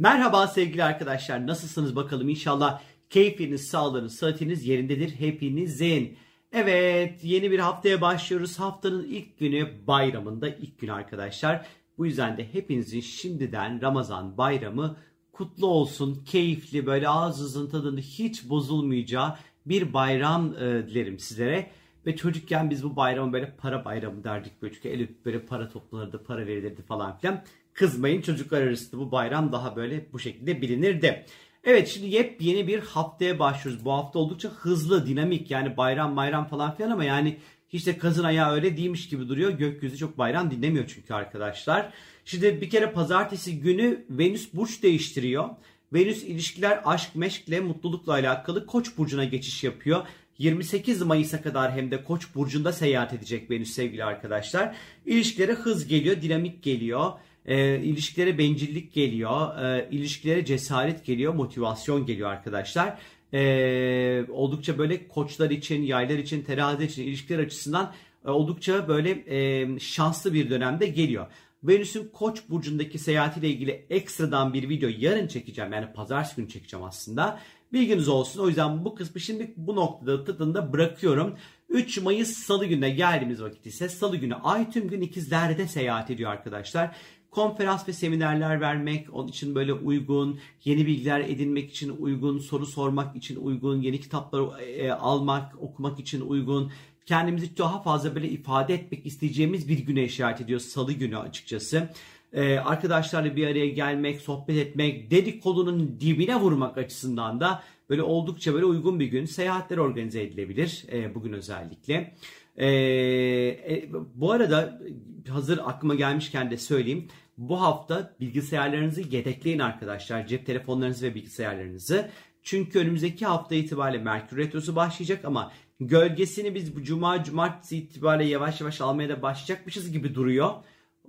[0.00, 1.46] Merhaba sevgili arkadaşlar.
[1.46, 2.28] Nasılsınız bakalım?
[2.28, 2.80] İnşallah
[3.10, 5.10] keyfiniz, sağlığınız, sıhhatiniz yerindedir.
[5.10, 6.18] Hepinizin.
[6.52, 8.58] Evet yeni bir haftaya başlıyoruz.
[8.58, 11.66] Haftanın ilk günü bayramında ilk gün arkadaşlar.
[11.98, 14.96] Bu yüzden de hepinizin şimdiden Ramazan bayramı
[15.32, 16.24] kutlu olsun.
[16.24, 21.70] Keyifli böyle ağzınızın tadını hiç bozulmayacağı bir bayram e, dilerim sizlere.
[22.06, 26.24] Ve çocukken biz bu bayramı böyle para bayramı derdik böyle çünkü el böyle para toplanırdı,
[26.24, 27.42] para verilirdi falan filan.
[27.72, 31.26] Kızmayın çocuklar arasında bu bayram daha böyle bu şekilde bilinirdi.
[31.64, 33.84] Evet şimdi yepyeni bir haftaya başlıyoruz.
[33.84, 37.36] Bu hafta oldukça hızlı, dinamik yani bayram bayram falan filan ama yani
[37.68, 39.50] hiç de kazın ayağı öyle değilmiş gibi duruyor.
[39.50, 41.92] Gökyüzü çok bayram dinlemiyor çünkü arkadaşlar.
[42.24, 45.48] Şimdi bir kere pazartesi günü Venüs burç değiştiriyor.
[45.92, 50.06] Venüs ilişkiler, aşk, meşkle, mutlulukla alakalı Koç burcuna geçiş yapıyor.
[50.40, 54.76] 28 Mayıs'a kadar hem de Koç burcunda seyahat edecek Venüs sevgili arkadaşlar.
[55.06, 57.12] İlişkilere hız geliyor, dinamik geliyor.
[57.46, 62.98] E, ilişkilere bencillik geliyor, e, ilişkilere cesaret geliyor, motivasyon geliyor arkadaşlar.
[63.34, 67.92] E, oldukça böyle koçlar için, yaylar için, terazi için ilişkiler açısından
[68.26, 71.26] e, oldukça böyle e, şanslı bir dönemde geliyor.
[71.62, 75.72] Venüs'ün Koç burcundaki seyahatiyle ilgili ekstradan bir video yarın çekeceğim.
[75.72, 77.40] Yani pazartesi günü çekeceğim aslında.
[77.72, 78.40] Bilginiz olsun.
[78.40, 81.36] O yüzden bu kısmı şimdi bu noktada tadında bırakıyorum.
[81.68, 86.30] 3 Mayıs Salı gününe geldiğimiz vakit ise Salı günü Ay tüm gün ikizlerde seyahat ediyor
[86.30, 86.96] arkadaşlar
[87.30, 93.16] konferans ve seminerler vermek, onun için böyle uygun, yeni bilgiler edinmek için uygun, soru sormak
[93.16, 96.72] için uygun, yeni kitapları e, almak, okumak için uygun,
[97.06, 101.90] kendimizi daha fazla böyle ifade etmek isteyeceğimiz bir güne işaret ediyor salı günü açıkçası.
[102.32, 108.64] Ee, arkadaşlarla bir araya gelmek, sohbet etmek, dedikodunun dibine vurmak açısından da böyle oldukça böyle
[108.64, 109.24] uygun bir gün.
[109.24, 112.14] Seyahatler organize edilebilir e, bugün özellikle.
[112.58, 114.80] E, bu arada
[115.28, 117.08] hazır aklıma gelmişken de söyleyeyim.
[117.38, 120.26] Bu hafta bilgisayarlarınızı yedekleyin arkadaşlar.
[120.26, 122.10] Cep telefonlarınızı ve bilgisayarlarınızı.
[122.42, 128.60] Çünkü önümüzdeki hafta itibariyle Merkür Retrosu başlayacak ama gölgesini biz bu cuma cumartesi itibariyle yavaş
[128.60, 130.54] yavaş almaya da başlayacakmışız gibi duruyor.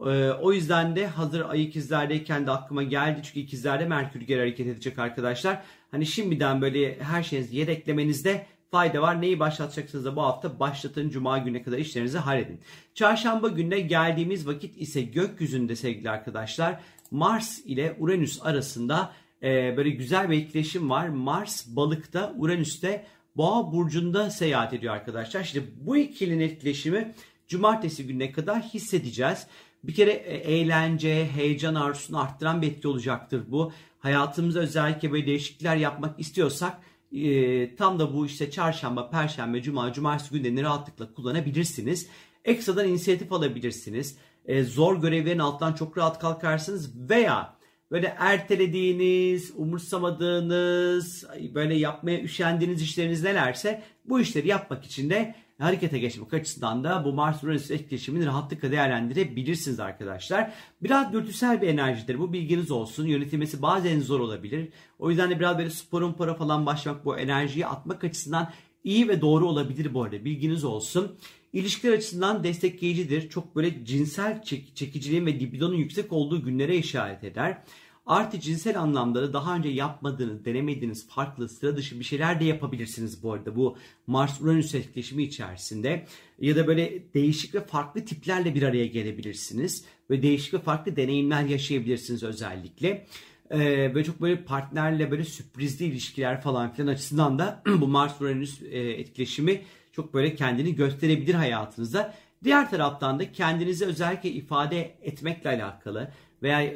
[0.06, 3.22] Ee, o yüzden de hazır ay ikizlerdeyken de aklıma geldi.
[3.23, 5.62] Çünkü ikizlerde Merkür geri hareket edecek arkadaşlar.
[5.91, 9.22] Hani şimdiden böyle her şeyinizi yedeklemenizde fayda var.
[9.22, 11.09] Neyi başlatacaksınız da bu hafta başlatın.
[11.09, 12.59] Cuma gününe kadar işlerinizi halledin.
[12.94, 16.79] Çarşamba gününe geldiğimiz vakit ise gökyüzünde sevgili arkadaşlar
[17.11, 19.11] Mars ile Uranüs arasında
[19.44, 21.07] e, böyle güzel bir etkileşim var.
[21.07, 23.06] Mars balıkta, Uranüs'te
[23.38, 25.44] Boğa burcunda seyahat ediyor arkadaşlar.
[25.44, 27.13] Şimdi bu ikilinin etkileşimi
[27.47, 29.47] cumartesi gününe kadar hissedeceğiz.
[29.83, 33.71] Bir kere e, eğlence, heyecan arzusunu arttıran bir etki olacaktır bu.
[33.99, 36.77] Hayatımızda özellikle böyle değişiklikler yapmak istiyorsak
[37.11, 42.07] e, tam da bu işte çarşamba, perşembe, cuma, cumartesi günlerini rahatlıkla kullanabilirsiniz.
[42.45, 44.17] Ekstradan inisiyatif alabilirsiniz.
[44.45, 47.55] E, zor görevlerin altından çok rahat kalkarsınız veya
[47.91, 51.25] böyle ertelediğiniz, umursamadığınız,
[51.55, 57.13] böyle yapmaya üşendiğiniz işleriniz nelerse bu işleri yapmak için de harekete geçmek açısından da bu
[57.13, 60.53] Mars Uranüs etkileşimini rahatlıkla değerlendirebilirsiniz arkadaşlar.
[60.83, 62.19] Biraz dürtüsel bir enerjidir.
[62.19, 63.05] Bu bilginiz olsun.
[63.05, 64.69] Yönetilmesi bazen zor olabilir.
[64.99, 68.51] O yüzden de biraz böyle sporun para falan başlamak bu enerjiyi atmak açısından
[68.83, 70.25] iyi ve doğru olabilir bu arada.
[70.25, 71.16] Bilginiz olsun.
[71.53, 73.29] İlişkiler açısından destekleyicidir.
[73.29, 77.57] Çok böyle cinsel çek- çekiciliğin ve libidonun yüksek olduğu günlere işaret eder.
[78.06, 83.23] Artı cinsel anlamda da daha önce yapmadığınız, denemediğiniz farklı, sıra dışı bir şeyler de yapabilirsiniz
[83.23, 86.06] bu arada bu Mars-Uranüs etkileşimi içerisinde.
[86.40, 89.85] Ya da böyle değişik ve farklı tiplerle bir araya gelebilirsiniz.
[90.09, 93.07] Ve değişik ve farklı deneyimler yaşayabilirsiniz özellikle.
[93.51, 98.79] Ee, böyle çok böyle partnerle böyle sürprizli ilişkiler falan filan açısından da bu Mars-Uranüs e,
[98.79, 99.61] etkileşimi
[99.91, 102.14] çok böyle kendini gösterebilir hayatınızda.
[102.43, 106.11] Diğer taraftan da kendinizi özellikle ifade etmekle alakalı
[106.43, 106.72] veya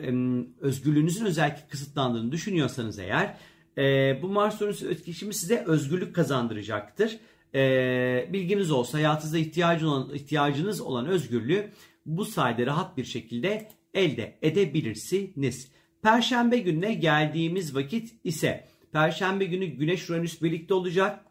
[0.59, 3.37] özgürlüğünüzün özellikle kısıtlandığını düşünüyorsanız eğer
[3.77, 7.17] e, bu Mars Uranüs etkileşimi size özgürlük kazandıracaktır.
[7.55, 11.71] E, bilginiz olsa hayatınızda ihtiyacı olan, ihtiyacınız olan özgürlüğü
[12.05, 15.71] bu sayede rahat bir şekilde elde edebilirsiniz.
[16.01, 21.25] Perşembe gününe geldiğimiz vakit ise Perşembe günü Güneş Uranüs birlikte olacak.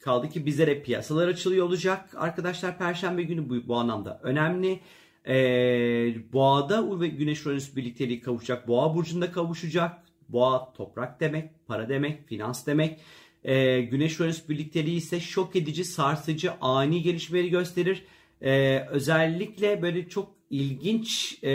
[0.00, 2.14] Kaldı ki bizlere piyasalar açılıyor olacak.
[2.16, 4.80] Arkadaşlar Perşembe günü bu, bu anlamda önemli.
[5.28, 8.68] Ee, boğada ve Güneş Uranüs birlikteliği kavuşacak.
[8.68, 9.98] Boğa burcunda kavuşacak.
[10.28, 13.00] Boğa toprak demek, para demek, finans demek.
[13.44, 18.04] Ee, Güneş Uranüs birlikteliği ise şok edici, sarsıcı, ani gelişmeleri gösterir.
[18.42, 21.50] Ee, özellikle böyle çok ilginç e,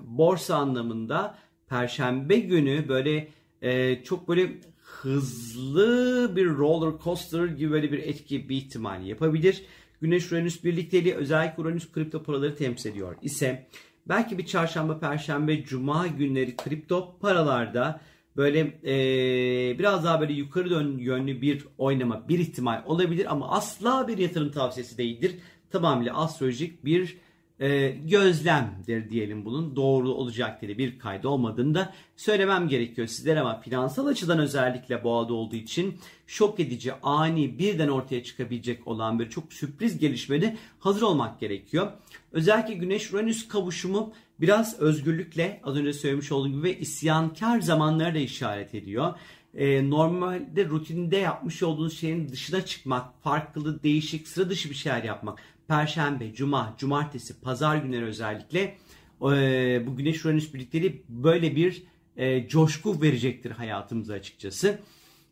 [0.00, 3.28] borsa anlamında Perşembe günü böyle
[3.62, 9.64] e, çok böyle hızlı bir roller coaster gibi böyle bir etki bir ihtimal yapabilir.
[10.00, 13.66] Güneş Uranüs birlikteliği özellikle Uranüs kripto paraları temsil ediyor ise
[14.08, 18.00] belki bir çarşamba, perşembe, cuma günleri kripto paralarda
[18.36, 24.08] böyle e, biraz daha böyle yukarı dön yönlü bir oynama bir ihtimal olabilir ama asla
[24.08, 25.34] bir yatırım tavsiyesi değildir.
[25.70, 27.16] Tamamıyla astrolojik bir
[27.60, 33.60] e, gözlemdir diyelim bunun doğru olacak diye bir kaydı olmadığını da söylemem gerekiyor sizlere ama
[33.60, 39.52] finansal açıdan özellikle boğada olduğu için şok edici, ani, birden ortaya çıkabilecek olan bir çok
[39.52, 41.92] sürpriz gelişmede hazır olmak gerekiyor.
[42.32, 48.74] Özellikle Güneş-Uranüs kavuşumu biraz özgürlükle az önce söylemiş olduğum gibi ve isyankar zamanlara da işaret
[48.74, 49.14] ediyor.
[49.54, 55.38] Ee, normalde rutinde yapmış olduğunuz şeyin dışına çıkmak, farklı, değişik, sıra dışı bir şeyler yapmak.
[55.68, 58.76] Perşembe, Cuma, Cumartesi, Pazar günleri özellikle
[59.22, 61.82] e, bu Güneş Uranüs birlikleri böyle bir
[62.16, 64.78] e, coşku verecektir hayatımıza açıkçası.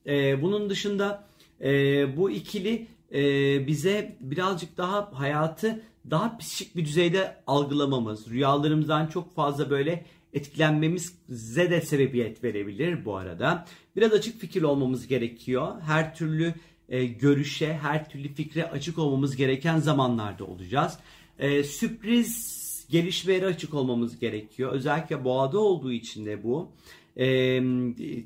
[0.07, 1.29] E, bunun dışında
[1.61, 1.71] e,
[2.17, 9.71] bu ikili e, bize birazcık daha hayatı daha psikik bir düzeyde algılamamız, rüyalarımızdan çok fazla
[9.71, 13.67] böyle etkilenmemize de sebebiyet verebilir bu arada.
[13.97, 15.81] Biraz açık fikir olmamız gerekiyor.
[15.81, 16.55] Her türlü
[16.89, 20.99] e, görüşe, her türlü fikre açık olmamız gereken zamanlarda olacağız.
[21.39, 24.73] E, sürpriz gelişmelere açık olmamız gerekiyor.
[24.73, 26.73] Özellikle boğada olduğu için de bu.
[27.17, 27.63] E,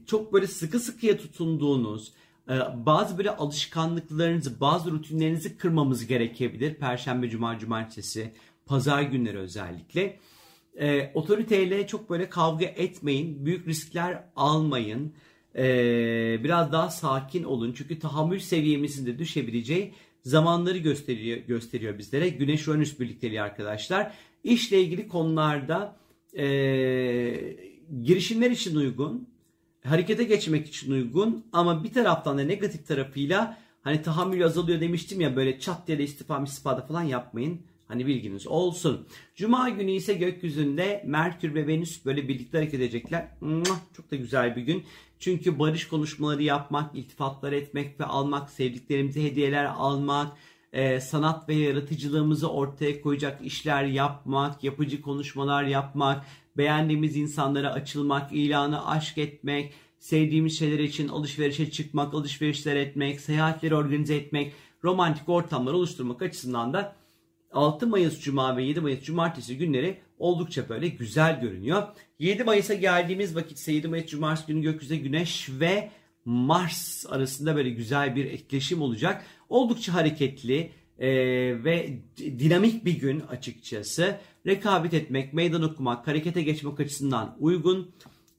[0.06, 2.12] çok böyle sıkı sıkıya tutunduğunuz,
[2.48, 2.54] e,
[2.86, 6.74] bazı böyle alışkanlıklarınızı, bazı rutinlerinizi kırmamız gerekebilir.
[6.74, 8.32] Perşembe, Cuma, Cumartesi,
[8.66, 10.18] Pazar günleri özellikle.
[10.80, 15.12] E, otoriteyle çok böyle kavga etmeyin, büyük riskler almayın
[15.58, 15.64] e,
[16.44, 17.72] biraz daha sakin olun.
[17.76, 22.28] Çünkü tahammül seviyemizin de düşebileceği zamanları gösteriyor, gösteriyor bizlere.
[22.28, 24.12] Güneş Uranüs birlikteliği arkadaşlar.
[24.44, 25.96] İşle ilgili konularda
[26.36, 26.46] e,
[28.02, 29.28] girişimler için uygun,
[29.84, 35.36] harekete geçmek için uygun ama bir taraftan da negatif tarafıyla hani tahammül azalıyor demiştim ya
[35.36, 36.44] böyle çat diye de istifa
[36.88, 37.60] falan yapmayın.
[37.88, 39.06] Hani bilginiz olsun.
[39.34, 43.28] Cuma günü ise gökyüzünde Merkür ve Venüs böyle birlikte hareket edecekler.
[43.96, 44.84] Çok da güzel bir gün.
[45.18, 50.32] Çünkü barış konuşmaları yapmak, iltifatlar etmek ve almak, sevdiklerimize hediyeler almak,
[50.72, 56.26] e, sanat ve yaratıcılığımızı ortaya koyacak işler yapmak, yapıcı konuşmalar yapmak,
[56.56, 64.14] beğendiğimiz insanlara açılmak, ilanı aşk etmek, sevdiğimiz şeyler için alışverişe çıkmak, alışverişler etmek, seyahatleri organize
[64.14, 64.52] etmek,
[64.84, 66.96] romantik ortamlar oluşturmak açısından da
[67.52, 71.82] 6 Mayıs Cuma ve 7 Mayıs Cumartesi günleri oldukça böyle güzel görünüyor.
[72.18, 75.90] 7 Mayıs'a geldiğimiz vakit ise 7 Mayıs Cumartesi günü gökyüzünde Güneş ve
[76.24, 79.24] Mars arasında böyle güzel bir etkileşim olacak.
[79.48, 81.08] Oldukça hareketli e,
[81.64, 84.16] ve dinamik bir gün açıkçası.
[84.46, 87.90] Rekabet etmek, meydan okumak, harekete geçmek açısından uygun.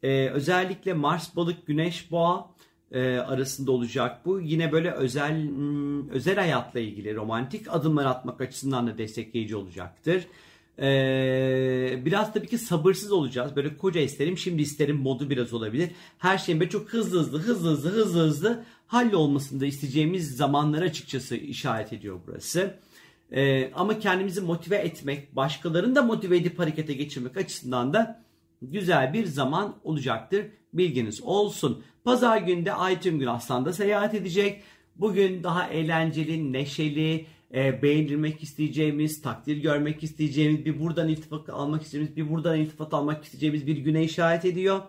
[0.04, 2.56] E, özellikle Mars, Balık, Güneş, Boğa
[2.92, 4.40] e, arasında olacak bu.
[4.40, 10.28] Yine böyle özel hmm, özel hayatla ilgili romantik adımlar atmak açısından da destekleyici olacaktır.
[10.82, 13.56] Ee, biraz tabii ki sabırsız olacağız.
[13.56, 15.90] Böyle koca isterim şimdi isterim modu biraz olabilir.
[16.18, 21.36] Her şeyin böyle çok hızlı hızlı hızlı hızlı hızlı hızlı hallolmasını da isteyeceğimiz zamanları açıkçası
[21.36, 22.76] işaret ediyor burası.
[23.32, 28.24] Ee, ama kendimizi motive etmek, başkalarını da motive edip harekete geçirmek açısından da
[28.62, 30.46] güzel bir zaman olacaktır.
[30.74, 31.84] Bilginiz olsun.
[32.10, 34.64] Pazar günü de ay tüm gün Aslan'da seyahat edecek.
[34.96, 42.18] Bugün daha eğlenceli, neşeli, e, beğenilmek isteyeceğimiz, takdir görmek isteyeceğimiz, bir buradan iltifat almak isteyeceğimiz,
[42.18, 44.82] bir buradan iltifat almak isteyeceğimiz bir güne işaret ediyor.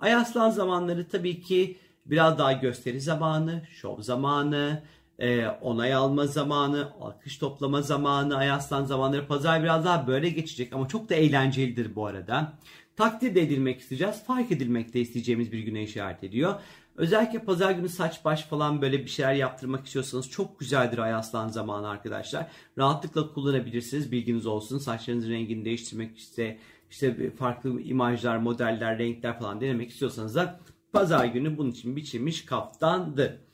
[0.00, 4.82] Ay Aslan zamanları tabii ki biraz daha gösteri zamanı, şov zamanı,
[5.18, 9.26] e, onay alma zamanı, alkış toplama zamanı, Ay Aslan zamanları.
[9.26, 12.52] Pazar biraz daha böyle geçecek ama çok da eğlencelidir bu arada.
[12.96, 16.54] Takdir de edilmek isteyeceğiz, fark edilmek de isteyeceğimiz bir güne işaret ediyor.
[16.96, 21.48] Özellikle pazar günü saç baş falan böyle bir şeyler yaptırmak istiyorsanız çok güzeldir ay aslan
[21.48, 22.46] zamanı arkadaşlar.
[22.78, 24.78] Rahatlıkla kullanabilirsiniz bilginiz olsun.
[24.78, 26.58] Saçlarınızın rengini değiştirmek işte
[26.90, 30.60] işte farklı imajlar, modeller, renkler falan denemek istiyorsanız da
[30.92, 33.47] pazar günü bunun için biçilmiş kaftandı.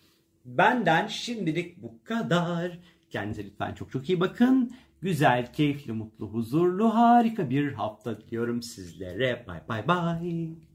[0.45, 2.79] Benden şimdilik bu kadar.
[3.11, 4.73] Kendinize lütfen çok çok iyi bakın.
[5.01, 9.47] Güzel, keyifli, mutlu, huzurlu, harika bir hafta diliyorum sizlere.
[9.49, 10.74] Bye bye bye.